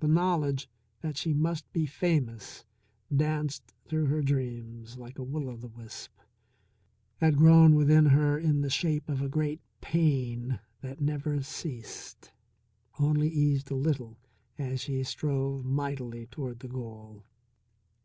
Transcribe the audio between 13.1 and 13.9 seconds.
eased a